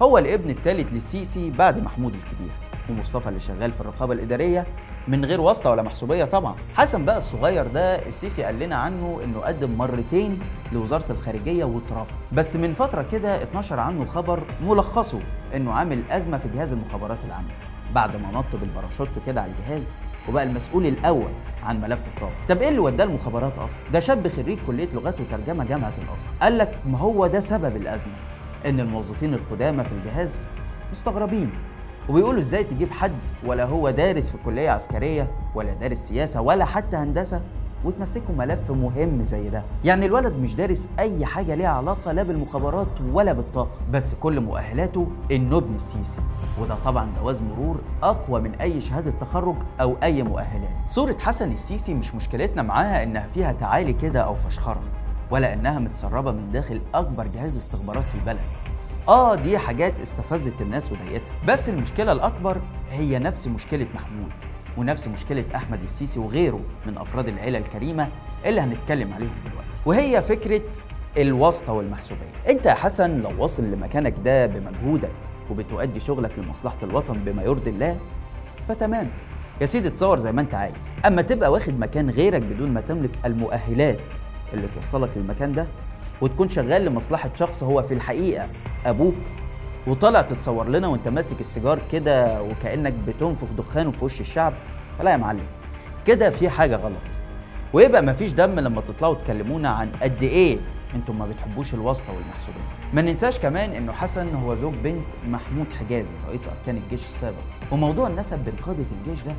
هو 0.02 0.18
الابن 0.18 0.50
الثالث 0.50 0.92
للسيسي 0.92 1.50
بعد 1.50 1.82
محمود 1.82 2.14
الكبير 2.14 2.50
ومصطفى 2.90 3.28
اللي 3.28 3.40
شغال 3.40 3.72
في 3.72 3.80
الرقابة 3.80 4.12
الإدارية 4.12 4.66
من 5.08 5.24
غير 5.24 5.40
واسطة 5.40 5.70
ولا 5.70 5.82
محسوبية 5.82 6.24
طبعا 6.24 6.54
حسن 6.76 7.04
بقى 7.04 7.18
الصغير 7.18 7.66
ده 7.66 8.06
السيسي 8.06 8.42
قال 8.42 8.58
لنا 8.58 8.76
عنه 8.76 9.20
إنه 9.24 9.40
قدم 9.40 9.70
مرتين 9.78 10.40
لوزارة 10.72 11.04
الخارجية 11.10 11.64
واترفض 11.64 12.06
بس 12.32 12.56
من 12.56 12.74
فترة 12.74 13.06
كده 13.12 13.42
اتنشر 13.42 13.80
عنه 13.80 14.04
خبر 14.04 14.42
ملخصه 14.64 15.20
إنه 15.56 15.72
عامل 15.72 16.02
أزمة 16.10 16.38
في 16.38 16.48
جهاز 16.48 16.72
المخابرات 16.72 17.18
العامة 17.26 17.48
بعد 17.94 18.16
ما 18.16 18.30
نط 18.32 18.44
بالباراشوت 18.60 19.08
كده 19.26 19.42
على 19.42 19.52
الجهاز 19.52 19.92
وبقى 20.28 20.42
المسؤول 20.44 20.86
الأول 20.86 21.30
عن 21.64 21.80
ملف 21.80 22.16
الطاقة. 22.16 22.32
طب 22.48 22.56
إيه 22.62 22.68
اللي 22.68 22.78
وداه 22.78 23.04
المخابرات 23.04 23.52
أصلا؟ 23.58 23.78
ده 23.92 24.00
شاب 24.00 24.28
خريج 24.28 24.58
كلية 24.66 24.88
لغات 24.94 25.20
وترجمة 25.20 25.64
جامعة 25.64 25.92
الازهر 25.98 26.30
قال 26.42 26.58
لك 26.58 26.78
ما 26.86 26.98
هو 26.98 27.26
ده 27.26 27.40
سبب 27.40 27.76
الأزمة 27.76 28.12
إن 28.66 28.80
الموظفين 28.80 29.34
القدامى 29.34 29.84
في 29.84 29.92
الجهاز 29.92 30.36
مستغربين 30.92 31.50
وبيقولوا 32.08 32.40
إزاي 32.40 32.64
تجيب 32.64 32.90
حد 32.92 33.12
ولا 33.46 33.64
هو 33.64 33.90
دارس 33.90 34.30
في 34.30 34.36
كلية 34.44 34.70
عسكرية 34.70 35.30
ولا 35.54 35.72
دارس 35.74 35.98
سياسة 35.98 36.40
ولا 36.40 36.64
حتى 36.64 36.96
هندسة 36.96 37.40
وتمسكه 37.84 38.32
ملف 38.38 38.70
مهم 38.70 39.22
زي 39.22 39.48
ده. 39.48 39.62
يعني 39.84 40.06
الولد 40.06 40.32
مش 40.32 40.54
دارس 40.54 40.88
أي 40.98 41.26
حاجة 41.26 41.54
ليها 41.54 41.68
علاقة 41.68 42.12
لا 42.12 42.22
بالمخابرات 42.22 42.86
ولا 43.12 43.32
بالطاقة. 43.32 43.70
بس 43.92 44.14
كل 44.14 44.40
مؤهلاته 44.40 45.06
إنه 45.32 45.56
ابن 45.56 45.74
السيسي. 45.74 46.20
وده 46.60 46.76
طبعا 46.84 47.08
جواز 47.20 47.42
مرور 47.42 47.80
أقوى 48.02 48.40
من 48.40 48.54
أي 48.54 48.80
شهادة 48.80 49.12
تخرج 49.20 49.56
أو 49.80 49.96
أي 50.02 50.22
مؤهلات 50.22 50.70
صورة 50.88 51.16
حسن 51.20 51.52
السيسي 51.52 51.94
مش 51.94 52.14
مشكلتنا 52.14 52.62
معاها 52.62 53.02
إنها 53.02 53.26
فيها 53.34 53.52
تعالي 53.52 53.92
كده 53.92 54.20
أو 54.20 54.34
فشخرة 54.34 54.80
ولا 55.30 55.54
إنها 55.54 55.78
متسربة 55.78 56.32
من 56.32 56.52
داخل 56.52 56.80
أكبر 56.94 57.26
جهاز 57.26 57.56
استخبارات 57.56 58.04
في 58.04 58.14
البلد. 58.14 58.44
آه 59.08 59.34
دي 59.34 59.58
حاجات 59.58 60.00
استفزت 60.00 60.60
الناس 60.60 60.92
وضايقتها 60.92 61.24
بس 61.48 61.68
المشكلة 61.68 62.12
الأكبر 62.12 62.56
هي 62.90 63.18
نفس 63.18 63.46
مشكلة 63.46 63.86
محمود. 63.94 64.30
ونفس 64.76 65.08
مشكلة 65.08 65.44
أحمد 65.54 65.82
السيسي 65.82 66.20
وغيره 66.20 66.60
من 66.86 66.98
أفراد 66.98 67.28
العيلة 67.28 67.58
الكريمة 67.58 68.08
اللي 68.46 68.60
هنتكلم 68.60 69.12
عليهم 69.12 69.30
دلوقتي. 69.44 69.68
وهي 69.86 70.22
فكرة 70.22 70.60
الواسطة 71.18 71.72
والمحسوبية. 71.72 72.30
أنت 72.48 72.66
يا 72.66 72.74
حسن 72.74 73.22
لو 73.22 73.30
واصل 73.42 73.64
لمكانك 73.64 74.14
ده 74.24 74.46
بمجهودك 74.46 75.10
وبتؤدي 75.50 76.00
شغلك 76.00 76.30
لمصلحة 76.38 76.76
الوطن 76.82 77.14
بما 77.26 77.42
يرضي 77.42 77.70
الله 77.70 77.96
فتمام. 78.68 79.08
يا 79.60 79.66
سيدي 79.66 79.90
تصور 79.90 80.18
زي 80.18 80.32
ما 80.32 80.40
أنت 80.40 80.54
عايز. 80.54 80.96
أما 81.06 81.22
تبقى 81.22 81.52
واخد 81.52 81.78
مكان 81.78 82.10
غيرك 82.10 82.42
بدون 82.42 82.70
ما 82.70 82.80
تملك 82.80 83.10
المؤهلات 83.24 83.98
اللي 84.52 84.68
توصلك 84.74 85.10
للمكان 85.16 85.52
ده 85.52 85.66
وتكون 86.20 86.48
شغال 86.48 86.84
لمصلحة 86.84 87.30
شخص 87.34 87.62
هو 87.62 87.82
في 87.82 87.94
الحقيقة 87.94 88.46
أبوك 88.86 89.14
وطالع 89.86 90.22
تتصور 90.22 90.68
لنا 90.68 90.88
وانت 90.88 91.08
ماسك 91.08 91.40
السيجار 91.40 91.78
كده 91.92 92.42
وكأنك 92.42 92.92
بتنفخ 92.92 93.46
دخانه 93.58 93.90
في 93.90 94.04
وش 94.04 94.20
الشعب. 94.20 94.52
فلا 94.98 95.10
يا 95.10 95.16
معلم 95.16 95.46
كده 96.06 96.30
في 96.30 96.48
حاجة 96.48 96.76
غلط. 96.76 96.96
ويبقى 97.72 98.02
مفيش 98.02 98.32
دم 98.32 98.60
لما 98.60 98.80
تطلعوا 98.80 99.14
تكلمونا 99.14 99.68
عن 99.68 99.88
قد 100.02 100.22
إيه 100.22 100.58
أنتم 100.94 101.18
ما 101.18 101.26
بتحبوش 101.26 101.74
الواسطة 101.74 102.12
والمحسوبية 102.12 102.60
ما 102.92 103.02
ننساش 103.02 103.38
كمان 103.38 103.70
إنه 103.70 103.92
حسن 103.92 104.34
هو 104.34 104.54
زوج 104.54 104.74
بنت 104.84 105.04
محمود 105.28 105.66
حجازي 105.78 106.14
رئيس 106.28 106.48
أركان 106.48 106.76
الجيش 106.76 107.04
السابق. 107.04 107.36
وموضوع 107.72 108.06
النسب 108.08 108.38
بين 108.44 108.54
قادة 108.66 108.84
الجيش 109.06 109.22
ده 109.24 109.32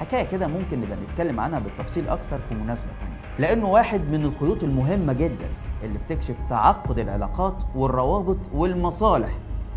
حكاية 0.00 0.22
كده 0.24 0.46
ممكن 0.46 0.80
نبقى 0.80 0.96
نتكلم 1.10 1.40
عنها 1.40 1.58
بالتفصيل 1.58 2.08
أكتر 2.08 2.38
في 2.48 2.54
مناسبة 2.54 2.90
تانية. 3.00 3.16
لأنه 3.48 3.66
واحد 3.66 4.00
من 4.10 4.24
الخيوط 4.24 4.62
المهمة 4.62 5.12
جدا 5.12 5.48
اللي 5.84 5.98
بتكشف 5.98 6.34
تعقد 6.50 6.98
العلاقات 6.98 7.54
والروابط 7.74 8.36
والمصالح 8.52 9.30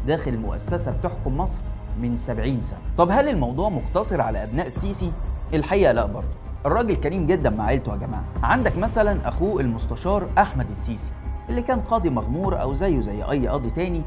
داخل 0.07 0.37
مؤسسة 0.37 0.91
بتحكم 0.91 1.37
مصر 1.37 1.61
من 2.01 2.17
70 2.17 2.61
سنة. 2.61 2.79
طب 2.97 3.11
هل 3.11 3.29
الموضوع 3.29 3.69
مقتصر 3.69 4.21
على 4.21 4.43
أبناء 4.43 4.67
السيسي؟ 4.67 5.11
الحقيقة 5.53 5.91
لا 5.91 6.05
برضه. 6.05 6.27
الراجل 6.65 6.95
كريم 6.95 7.27
جدا 7.27 7.49
مع 7.49 7.65
عيلته 7.65 7.91
يا 7.91 7.97
جماعة. 7.97 8.23
عندك 8.43 8.77
مثلا 8.77 9.29
أخوه 9.29 9.61
المستشار 9.61 10.27
أحمد 10.37 10.69
السيسي 10.71 11.11
اللي 11.49 11.61
كان 11.61 11.79
قاضي 11.81 12.09
مغمور 12.09 12.61
أو 12.61 12.73
زيه 12.73 13.01
زي 13.01 13.23
أي 13.23 13.47
قاضي 13.47 13.69
تاني. 13.69 14.01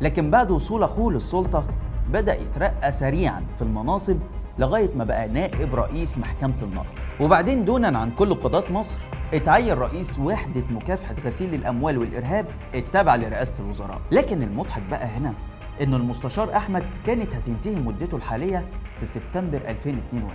لكن 0.00 0.30
بعد 0.30 0.50
وصول 0.50 0.82
أخوه 0.82 1.12
للسلطة 1.12 1.64
بدأ 2.12 2.34
يترقى 2.34 2.92
سريعا 2.92 3.42
في 3.58 3.62
المناصب 3.62 4.16
لغاية 4.58 4.88
ما 4.96 5.04
بقى 5.04 5.28
نائب 5.28 5.74
رئيس 5.74 6.18
محكمة 6.18 6.54
النقض 6.62 6.86
وبعدين 7.20 7.64
دونا 7.64 7.98
عن 7.98 8.10
كل 8.10 8.34
قضاة 8.34 8.72
مصر 8.72 8.98
اتعين 9.34 9.72
رئيس 9.72 10.18
وحدة 10.18 10.62
مكافحة 10.70 11.14
غسيل 11.24 11.54
الأموال 11.54 11.98
والإرهاب 11.98 12.46
التابعه 12.74 13.16
لرئاسة 13.16 13.54
الوزراء. 13.60 14.00
لكن 14.12 14.42
المضحك 14.42 14.82
بقى 14.90 15.06
هنا 15.06 15.34
إن 15.82 15.94
المستشار 15.94 16.56
أحمد 16.56 16.84
كانت 17.06 17.34
هتنتهي 17.34 17.74
مدته 17.74 18.16
الحالية 18.16 18.64
في 19.00 19.06
سبتمبر 19.06 19.56
2022 19.68 20.30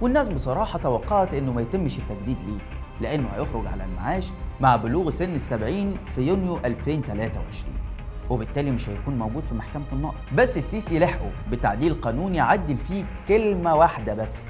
والناس 0.00 0.28
بصراحة 0.28 0.78
توقعت 0.78 1.34
إنه 1.34 1.52
ما 1.52 1.62
يتمش 1.62 1.98
التجديد 1.98 2.36
ليه 2.46 2.58
لأنه 3.00 3.28
هيخرج 3.36 3.66
على 3.66 3.84
المعاش 3.84 4.28
مع 4.60 4.76
بلوغ 4.76 5.10
سن 5.10 5.34
السبعين 5.34 5.96
في 6.14 6.20
يونيو 6.22 6.58
2023 6.64 7.74
وبالتالي 8.30 8.70
مش 8.70 8.88
هيكون 8.88 9.18
موجود 9.18 9.42
في 9.48 9.54
محكمة 9.54 9.84
النقض 9.92 10.14
بس 10.34 10.56
السيسي 10.56 10.98
لحقه 10.98 11.30
بتعديل 11.50 11.94
قانوني 11.94 12.40
عدل 12.40 12.76
فيه 12.88 13.04
كلمة 13.28 13.74
واحدة 13.74 14.14
بس 14.14 14.48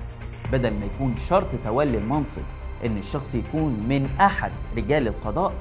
بدل 0.52 0.70
ما 0.70 0.87
يكون 0.94 1.14
شرط 1.28 1.46
تولي 1.64 1.99
المنصب 1.99 2.42
إن 2.87 2.99
الشخص 2.99 3.35
يكون 3.35 3.73
من 3.88 4.09
أحد 4.21 4.50
رجال 4.76 5.09
القضاء 5.09 5.52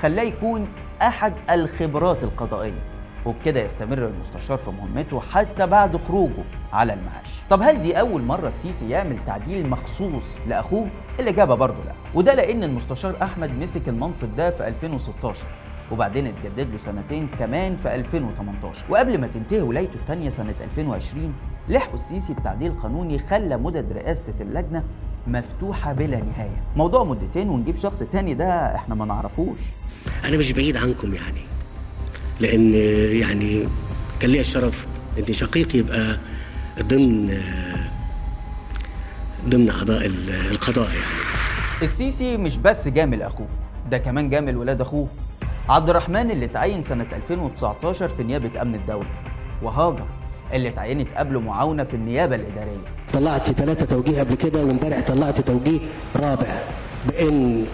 خلاه 0.00 0.22
يكون 0.22 0.68
أحد 1.02 1.32
الخبرات 1.50 2.22
القضائية. 2.22 2.80
وبكده 3.26 3.60
يستمر 3.60 3.98
المستشار 3.98 4.58
في 4.58 4.70
مهمته 4.70 5.20
حتى 5.20 5.66
بعد 5.66 5.96
خروجه 5.96 6.44
على 6.72 6.92
المعاش. 6.92 7.28
طب 7.50 7.62
هل 7.62 7.80
دي 7.80 8.00
أول 8.00 8.22
مرة 8.22 8.48
السيسي 8.48 8.90
يعمل 8.90 9.16
تعديل 9.26 9.70
مخصوص 9.70 10.36
لأخوه؟ 10.48 10.86
الإجابة 11.20 11.54
برضه 11.54 11.84
لا. 11.86 11.92
وده 12.14 12.34
لأن 12.34 12.64
المستشار 12.64 13.16
أحمد 13.22 13.50
مسك 13.50 13.88
المنصب 13.88 14.36
ده 14.36 14.50
في 14.50 14.68
2016 14.68 15.46
وبعدين 15.92 16.26
اتجدد 16.26 16.70
له 16.72 16.78
سنتين 16.78 17.28
كمان 17.38 17.76
في 17.76 17.94
2018 17.94 18.84
وقبل 18.90 19.20
ما 19.20 19.26
تنتهي 19.26 19.60
ولايته 19.62 19.94
الثانية 19.94 20.28
سنة 20.28 20.54
2020 20.64 21.34
لحقوا 21.68 21.94
السيسي 21.94 22.34
بتعديل 22.34 22.72
قانوني 22.72 23.18
خلى 23.18 23.56
مدد 23.56 23.92
رئاسة 23.92 24.34
اللجنة 24.40 24.84
مفتوحة 25.26 25.92
بلا 25.92 26.16
نهاية. 26.24 26.62
موضوع 26.76 27.04
مدتين 27.04 27.48
ونجيب 27.48 27.76
شخص 27.76 27.98
تاني 27.98 28.34
ده 28.34 28.74
إحنا 28.74 28.94
ما 28.94 29.04
نعرفوش. 29.04 29.58
أنا 30.24 30.36
مش 30.36 30.52
بعيد 30.52 30.76
عنكم 30.76 31.14
يعني 31.14 31.40
لأن 32.40 32.72
يعني 33.20 33.68
كان 34.20 34.30
ليا 34.30 34.40
الشرف 34.40 34.86
ان 35.28 35.34
شقيقي 35.34 35.78
يبقى 35.78 36.16
ضمن 36.82 37.40
ضمن 39.48 39.70
أعضاء 39.70 40.06
القضاء 40.50 40.86
يعني. 40.88 41.18
السيسي 41.82 42.36
مش 42.36 42.56
بس 42.56 42.88
جامل 42.88 43.22
أخوه 43.22 43.46
ده 43.90 43.98
كمان 43.98 44.30
جامل 44.30 44.56
ولاد 44.56 44.80
أخوه. 44.80 45.08
عبد 45.68 45.90
الرحمن 45.90 46.30
اللي 46.30 46.44
اتعين 46.44 46.82
سنة 46.82 47.06
2019 47.12 48.08
في 48.08 48.22
نيابة 48.22 48.62
أمن 48.62 48.74
الدولة 48.74 49.08
وهاجر 49.62 50.06
اللي 50.52 50.68
اتعينت 50.68 51.08
قبله 51.16 51.40
معاونة 51.40 51.84
في 51.84 51.94
النيابة 51.96 52.34
الإدارية. 52.36 52.97
طلعت 53.12 53.50
ثلاثة 53.50 53.86
توجيه 53.86 54.20
قبل 54.20 54.34
كده 54.34 54.64
وامبارح 54.64 55.00
طلعت 55.00 55.40
توجيه 55.40 55.78
رابع 56.16 56.62
بإن 57.08 57.66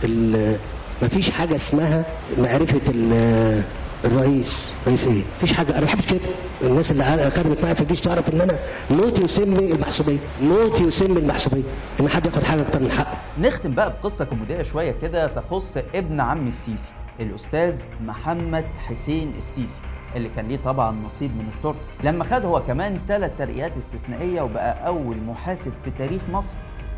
مفيش 1.02 1.30
حاجة 1.30 1.54
اسمها 1.54 2.04
معرفة 2.38 2.80
ال- 2.88 3.62
الرئيس 4.04 4.72
رئيس 4.86 5.06
إيه؟ 5.08 5.22
مفيش 5.36 5.52
حاجة 5.52 5.70
أنا 5.70 5.80
ما 5.80 5.86
بحبش 5.86 6.06
كده. 6.06 6.20
الناس 6.62 6.90
اللي 6.90 7.30
خدمت 7.30 7.60
معايا 7.62 7.74
في 7.74 7.80
الجيش 7.80 8.00
تعرف 8.00 8.34
إن 8.34 8.40
أنا 8.40 8.58
موت 8.90 9.18
يسمي 9.24 9.72
المحسوبية 9.72 10.18
موت 10.42 10.80
يسمي 10.80 11.18
المحسوبية 11.18 11.62
إن 12.00 12.08
حد 12.08 12.26
ياخد 12.26 12.42
حاجة 12.42 12.62
أكتر 12.62 12.80
من 12.80 12.90
حقه. 12.90 13.16
نختم 13.40 13.74
بقى 13.74 13.90
بقصة 13.90 14.24
كوميدية 14.24 14.62
شوية 14.62 14.94
كده 15.02 15.26
تخص 15.26 15.76
ابن 15.94 16.20
عم 16.20 16.48
السيسي 16.48 16.92
الأستاذ 17.20 17.74
محمد 18.06 18.64
حسين 18.88 19.32
السيسي. 19.38 19.80
اللي 20.16 20.28
كان 20.36 20.48
ليه 20.48 20.58
طبعا 20.64 20.90
نصيب 21.06 21.30
من 21.30 21.48
التورته 21.56 21.80
لما 22.04 22.24
خد 22.24 22.44
هو 22.44 22.60
كمان 22.66 22.98
ثلاث 23.08 23.30
ترقيات 23.38 23.76
استثنائية 23.76 24.42
وبقى 24.42 24.86
أول 24.86 25.16
محاسب 25.26 25.72
في 25.84 25.90
تاريخ 25.98 26.22
مصر 26.32 26.54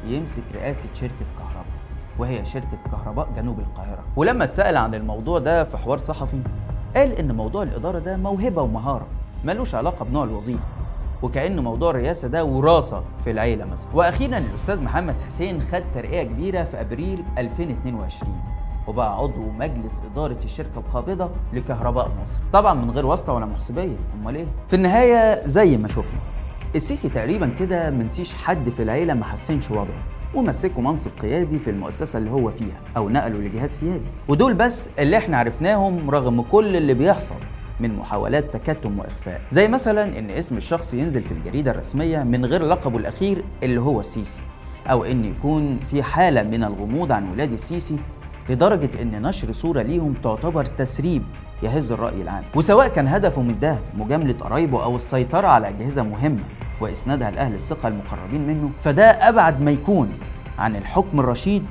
يمسك 0.07 0.43
رئاسة 0.55 0.89
شركة 0.95 1.13
كهرباء 1.39 1.67
وهي 2.19 2.45
شركة 2.47 2.79
كهرباء 2.93 3.29
جنوب 3.37 3.59
القاهرة. 3.59 4.05
ولما 4.17 4.45
اتسأل 4.45 4.77
عن 4.77 4.95
الموضوع 4.95 5.39
ده 5.39 5.65
في 5.65 5.77
حوار 5.77 5.99
صحفي 5.99 6.41
قال 6.97 7.13
إن 7.19 7.35
موضوع 7.37 7.63
الإدارة 7.63 7.99
ده 7.99 8.17
موهبة 8.17 8.63
ومهارة 8.63 9.07
ملوش 9.45 9.75
علاقة 9.75 10.05
بنوع 10.11 10.25
الوظيفة 10.25 10.65
وكأن 11.23 11.61
موضوع 11.61 11.91
الرئاسة 11.91 12.29
ده 12.29 12.45
وراثة 12.45 13.03
في 13.25 13.31
العيلة 13.31 13.65
مثلا. 13.65 13.89
وأخيرا 13.95 14.39
الأستاذ 14.39 14.83
محمد 14.83 15.15
حسين 15.27 15.61
خد 15.61 15.83
ترقية 15.95 16.23
كبيرة 16.23 16.65
في 16.65 16.81
أبريل 16.81 17.23
2022 17.39 18.33
وبقى 18.87 19.17
عضو 19.17 19.51
مجلس 19.59 20.03
إدارة 20.13 20.37
الشركة 20.45 20.79
القابضة 20.79 21.31
لكهرباء 21.53 22.11
مصر. 22.23 22.39
طبعا 22.53 22.75
من 22.75 22.91
غير 22.91 23.07
واسطة 23.07 23.33
ولا 23.33 23.47
محسوبية. 23.47 23.97
أمال 24.21 24.37
إيه؟ 24.37 24.47
في 24.69 24.77
النهاية 24.77 25.47
زي 25.47 25.77
ما 25.77 25.89
شفنا. 25.89 26.21
السيسي 26.75 27.09
تقريبا 27.09 27.51
كده 27.59 27.91
منسيش 27.91 28.35
حد 28.35 28.69
في 28.71 28.83
العيلة 28.83 29.15
ما 29.15 29.25
حسنش 29.25 29.71
وضعه 29.71 30.03
ومسكوا 30.35 30.83
منصب 30.83 31.11
قيادي 31.23 31.59
في 31.59 31.71
المؤسسة 31.71 32.19
اللي 32.19 32.31
هو 32.31 32.51
فيها 32.51 32.81
أو 32.97 33.09
نقلوا 33.09 33.41
لجهاز 33.41 33.71
سيادي. 33.71 34.07
ودول 34.29 34.55
بس 34.55 34.91
اللي 34.99 35.17
إحنا 35.17 35.39
عرفناهم 35.39 36.11
رغم 36.11 36.43
كل 36.43 36.77
اللي 36.77 36.95
بيحصل 36.95 37.35
من 37.81 37.97
محاولات 37.97 38.57
تكتم 38.57 38.99
وإخفاء. 38.99 39.41
زي 39.53 39.69
مثلا 39.69 40.19
إن 40.19 40.31
اسم 40.31 40.57
الشخص 40.57 40.95
ينزل 40.95 41.21
في 41.21 41.33
الجريدة 41.33 41.71
الرسمية 41.71 42.23
من 42.23 42.45
غير 42.45 42.63
لقبه 42.63 42.99
الأخير 42.99 43.45
اللي 43.63 43.81
هو 43.81 44.01
السيسي 44.01 44.41
أو 44.91 45.05
إن 45.05 45.25
يكون 45.25 45.81
في 45.91 46.03
حالة 46.03 46.43
من 46.43 46.65
الغموض 46.65 47.13
عن 47.13 47.31
ولاد 47.31 47.53
السيسي 47.53 47.97
لدرجة 48.49 49.03
إن 49.03 49.23
نشر 49.23 49.53
صوره 49.53 49.83
ليهم 49.83 50.15
تعتبر 50.25 50.65
تسريب 50.65 51.23
يهز 51.63 51.93
الرأي 51.93 52.23
العام. 52.23 52.45
وسواء 52.55 52.89
كان 52.89 53.09
هدفه 53.09 53.43
من 53.43 53.59
ده 53.59 53.79
مجاملة 53.99 54.35
قرايبه 54.41 54.85
أو 54.85 54.97
السيطرة 54.97 55.47
على 55.47 55.69
أجهزة 55.69 56.03
مهمة 56.03 56.43
وإسنادها 56.81 57.31
لأهل 57.31 57.55
الثقة 57.55 57.89
المقربين 57.89 58.47
منه 58.47 58.71
فده 58.85 59.05
أبعد 59.05 59.61
ما 59.61 59.71
يكون 59.71 60.13
عن 60.59 60.77
الحكم 60.77 61.21
الرشيد 61.21 61.67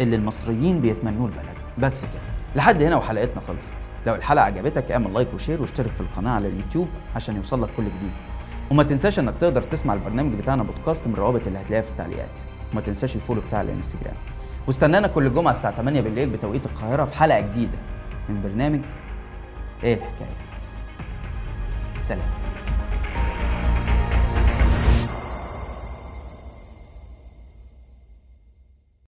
اللي 0.00 0.16
المصريين 0.16 0.80
بيتمنوه 0.80 1.26
لبلدهم. 1.28 1.54
بس 1.78 2.00
كده 2.00 2.10
لحد 2.56 2.82
هنا 2.82 2.96
وحلقتنا 2.96 3.40
خلصت. 3.48 3.74
لو 4.06 4.14
الحلقة 4.14 4.44
عجبتك 4.44 4.92
اعمل 4.92 5.14
like 5.14 5.28
و 5.34 5.38
share 5.38 5.60
واشترك 5.60 5.90
في 5.90 6.00
القناة 6.00 6.30
على 6.30 6.48
اليوتيوب 6.48 6.88
عشان 7.16 7.36
يوصلك 7.36 7.68
كل 7.76 7.84
جديد. 7.84 8.12
وما 8.70 8.82
تنساش 8.82 9.18
إنك 9.18 9.34
تقدر 9.40 9.60
تسمع 9.60 9.94
البرنامج 9.94 10.34
بتاعنا 10.34 10.62
بودكاست 10.62 11.06
من 11.06 11.12
الروابط 11.12 11.46
اللي 11.46 11.58
هتلاقيها 11.58 11.82
في 11.82 11.90
التعليقات. 11.90 12.28
وما 12.72 12.80
تنساش 12.80 13.16
الفولو 13.16 13.40
بتاع 13.48 13.60
الانستجرام. 13.60 14.14
واستنانا 14.66 15.06
كل 15.08 15.34
جمعة 15.34 15.52
الساعة 15.52 15.76
8 15.76 16.00
بالليل 16.00 16.30
بتوقيت 16.30 16.66
القاهرة 16.66 17.04
في 17.04 17.16
حلقة 17.16 17.40
جديدة 17.40 17.78
من 18.28 18.42
برنامج 18.42 18.80
إيه 19.84 19.94
الحكاية؟ 19.94 20.36
سلام. 22.00 22.39